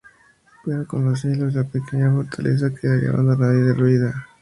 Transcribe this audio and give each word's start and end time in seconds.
Pero 0.65 0.87
con 0.87 1.05
los 1.05 1.21
siglos 1.21 1.53
la 1.53 1.63
pequeña 1.63 2.11
fortaleza 2.11 2.73
quedaría 2.73 3.09
abandonada 3.11 3.53
y 3.53 3.61
derruida. 3.61 4.27